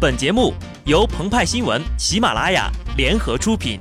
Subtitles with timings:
[0.00, 0.54] 本节目
[0.86, 3.78] 由澎湃新闻、喜马拉雅联合出品。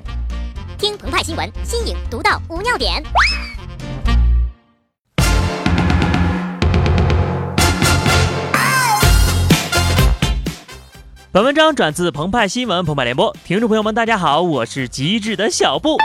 [0.77, 3.01] 听澎湃新闻，新颖独到，无尿点。
[11.31, 15.95] 本文章转自澎湃新闻澎湃联播，听众朋友们，大家好，我是极致的小布。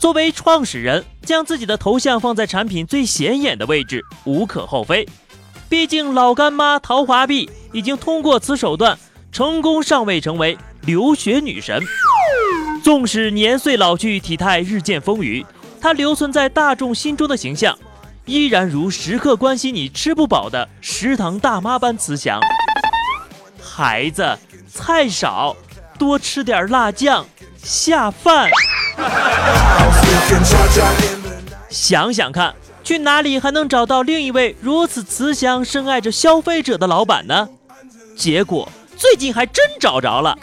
[0.00, 5.06] 作为创始人，将自己的头像放在产品最显眼的位置，无可厚非。
[5.68, 8.98] 毕竟老干妈陶华碧已经通过此手段。
[9.38, 11.80] 成功上位，成为留学女神。
[12.82, 15.46] 纵使年岁老去，体态日渐丰腴，
[15.80, 17.78] 她留存在大众心中的形象，
[18.24, 22.40] 依然如时刻关心你吃不饱的食堂大妈般慈祥。
[23.62, 24.36] 孩子，
[24.68, 25.54] 菜少，
[25.96, 27.24] 多吃点辣酱，
[27.62, 28.50] 下饭。
[31.70, 37.48] 想想看，去哪里还能找到另一位如此慈祥、深爱着消费者的老板呢？
[38.16, 38.68] 结果。
[38.98, 40.36] 最近还真找着了。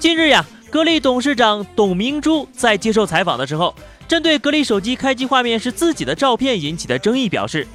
[0.00, 3.74] 近日呀，格力董事长董明珠在接受采访的时候，
[4.08, 7.68] 针对格力手机开机画面是自己的照片引起的争议表示，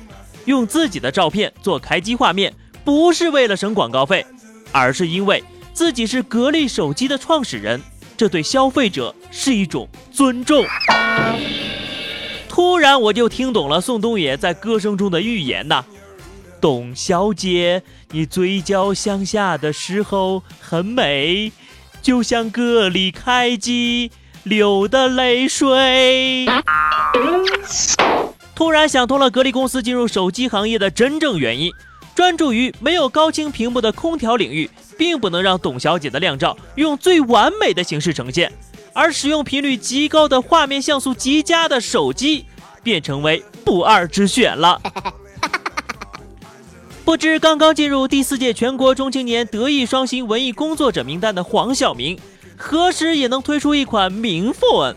[0.45, 2.51] 用自己的照片做开机画面
[2.83, 4.25] 不是为了省广告费，
[4.71, 5.43] 而是因为
[5.73, 7.79] 自己是格力手机的创始人，
[8.17, 10.65] 这对消费者是一种尊重。
[12.47, 15.85] 突然我就听懂了宋冬野在歌声中的预言呐。
[16.61, 21.51] 董小姐，你嘴角向下的时候很美，
[22.01, 24.11] 就像格力开机
[24.43, 26.45] 流的泪水。
[28.55, 31.71] 突然想通了，格力公司进入手机行业的真正原因，
[32.13, 38.51] 专注于没有高清屏幕的空调领域，并不能让董小姐的靓照用最完美的形式呈现，
[38.93, 42.45] 而使用频率极高的画面像素极佳的手机，
[42.83, 44.81] 便成为不二之选了。
[47.09, 52.15] 不知刚刚进入第四届全国中青年德艺双馨文艺工作者名单的黄晓明，
[52.55, 54.93] 何时也能推出一款名 phone？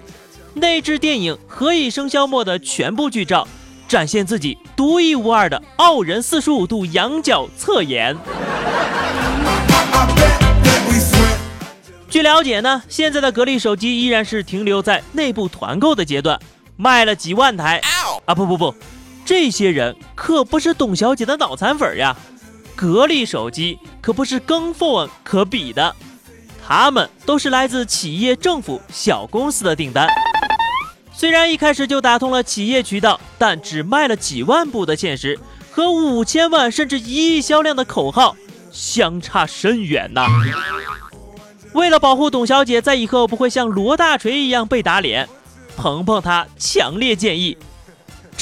[0.53, 3.49] 内置电影《何以笙箫默》的全部剧照，
[3.89, 8.15] 展现自己独一无二的傲人四十五度仰角侧颜。
[12.11, 16.39] 据了解呢，现在的格力手机依然是停留在内部团购的阶段，
[16.77, 17.81] 卖了几万台
[18.27, 18.35] 啊！
[18.35, 18.75] 不不不。
[19.35, 22.15] 这些人可不是董小姐的脑残粉呀，
[22.77, 25.97] 格力手机可不是跟 phone 可比的，
[26.63, 30.07] 他们都是来自企业、政府、小公司的订单。
[31.15, 38.37] 虽然一开始就打通了企业渠道，但只卖了几万部的现实，和五千万甚至一亿销量的口号
[38.71, 40.27] 相差甚远呐。
[41.73, 45.27] 为了保护董小姐在以后不会像罗大锤一样被打脸，
[45.75, 47.57] 鹏鹏他强烈建议。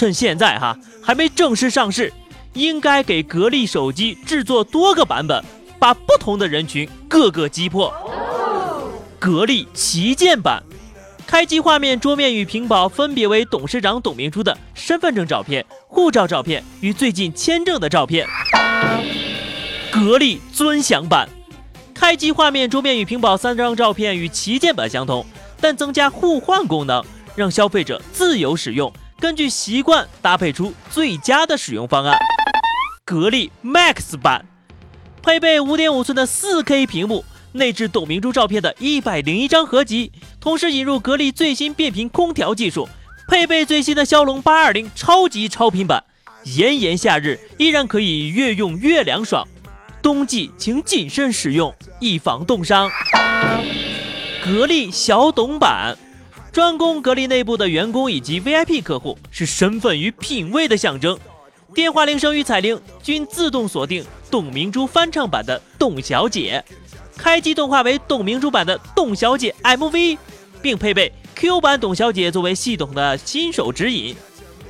[0.00, 2.10] 趁现在哈还没正式上市，
[2.54, 5.44] 应该给格力手机制作多个版本，
[5.78, 7.92] 把不同的人群各个击破。
[9.18, 10.62] 格力旗舰版，
[11.26, 18.26] 开机画面桌面与屏保分别为董事长董明珠的身份证照片、护照照片与最近签证的照片。
[19.90, 21.28] 格力尊享版，
[21.92, 25.26] 开机画面桌面与屏保三张照片与旗舰版相同，
[25.60, 27.04] 但增加互换功能，
[27.36, 28.90] 让消费者自由使用。
[29.20, 32.18] 根据习惯搭配出最佳的使用方案。
[33.04, 34.46] 格力 Max 版
[35.22, 37.22] 配备五点五寸的四 K 屏幕，
[37.52, 40.10] 内置董明珠照片的一百零一张合集，
[40.40, 42.88] 同时引入格力最新变频空调技术，
[43.28, 46.02] 配备最新的骁龙八二零超级超频版。
[46.44, 49.46] 炎炎夏日依然可以越用越凉爽，
[50.00, 52.90] 冬季请谨慎使用，以防冻伤。
[54.42, 55.98] 格力小董版。
[56.52, 61.16] 专攻格力内部的员工以及 VIP 客户，是身份与品味的象征。
[61.72, 66.64] 电话铃声与彩铃均自动锁定董明珠翻唱版的董小姐，
[67.16, 70.18] 开机动画为董明珠版的董小姐 MV，
[70.60, 74.16] 并配备 Q 版董小姐作为系统的新手指引。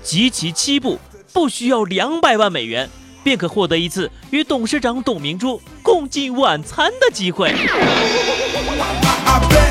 [0.02, 0.98] 集齐七部，
[1.32, 2.90] 不需要两百万美元，
[3.24, 7.54] 便可获得一次与董事长董明珠共进晚餐的机会。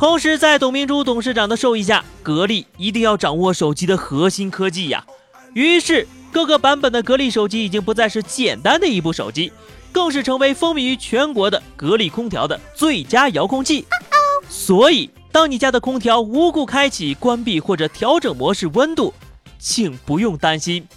[0.00, 5.04] 同时，在董明珠董事长的授意下，格力一定要掌握手机的核心科技呀。
[5.52, 9.52] 于是，各个版本的格力手机已经不再是简单的一部手机，
[9.92, 13.84] 更是成为风靡于全国的格力空调的最佳遥控器。
[14.48, 19.12] 所以，当你家的空调无故开启、关闭或者调整模式温度，
[19.58, 20.88] 请不用担心，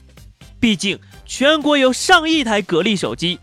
[0.61, 3.37] 毕竟全国有上亿台格力手机，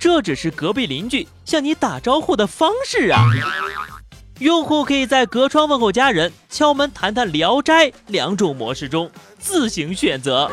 [0.00, 3.22] 这只是隔壁邻居向你打招呼的方式啊。
[4.38, 10.50] 用户可以在隔窗问候家人、敲门谈谈《聊斋》两种模式中自行选择。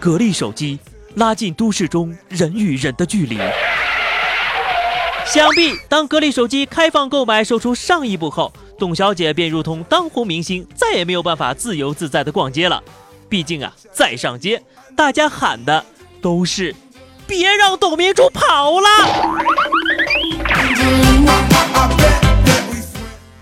[0.00, 0.80] 格力手机
[1.14, 3.38] 拉近都市中人与人的距离。
[5.24, 12.82] 想必当格力手机开放购买售出上一步后，董小姐便如同当红明星，再也没有办法自由自在的逛街了。
[13.28, 14.60] 毕竟啊，再上街，
[14.96, 15.84] 大家喊的
[16.20, 16.74] 都是
[17.28, 18.88] “别让董明珠跑了”。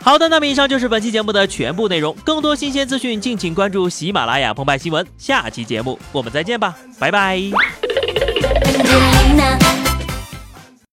[0.01, 2.17] 好的，那么以上就是本期节目的全部内容。
[2.25, 5.07] 更多新鲜资讯，敬请关注喜马拉雅澎湃新闻。
[5.19, 7.39] 下期节目我们再见吧，拜拜。